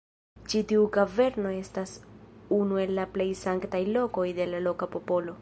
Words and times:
Ĉi 0.51 0.61
tiu 0.69 0.85
kaverno 0.95 1.51
estas 1.57 1.93
unu 2.61 2.81
el 2.85 2.95
la 3.01 3.07
plej 3.19 3.29
sanktaj 3.45 3.83
lokoj 3.99 4.27
de 4.41 4.51
la 4.55 4.65
loka 4.71 4.91
popolo. 4.99 5.39